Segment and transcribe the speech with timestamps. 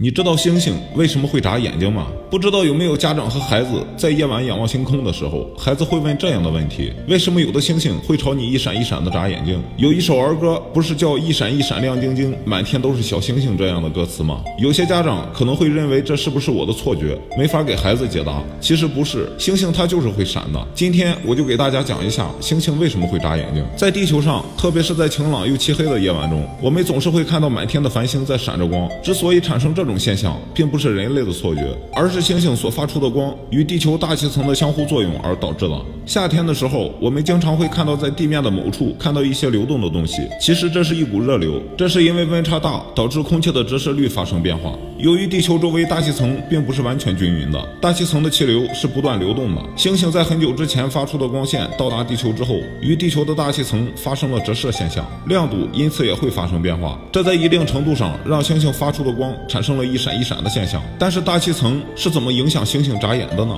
[0.00, 2.06] 你知道星星为什么会眨眼睛吗？
[2.30, 9.60] 不知道有没有家长和孩子在夜晚仰望星空的时候，孩子会问这样的问题：为什么有的星星会朝你一闪一闪的眨眼睛？
[9.76, 14.40] 有一首儿歌不是叫“一闪一闪亮晶晶，满天都是小星星”这样的歌词吗？
[14.60, 18.40] 有些家长可能会认为这是不是我的错觉，没法给孩子解答。
[18.60, 20.64] 其实不是，星星它就是会闪的。
[20.72, 23.64] 今天我就给大家讲一下星星为什么会眨眼睛。
[23.76, 28.88] 在地球上，特别是在晴朗又漆黑的夜晚中，我们总是会看到满天的繁星在闪着光。
[29.02, 35.76] 之所以产生这这种现象并不是人类的错觉，而是星星所发出的光与地球大气层的相互作用而导致的。
[36.06, 44.72] 夏天的时候，我们经常会看到在地面的某处看到一些流动的东西，其实这是一股热流，这是因为温差大导致空气的折射率发生变化。
[44.98, 49.62] 由于地球周围大气层并不是完全均匀的，大气层的气流是不断流动的。
[49.76, 56.98] 星星在很久之前发出的光线到达地球之后，与地球的大气层发生了折射现象，亮度因此也会发生变化。
[57.12, 60.82] 这在一定程度上让星星发出的光产生了一闪一闪的现象。
[60.98, 63.56] 但是大气层是怎么影响星星眨眼的呢？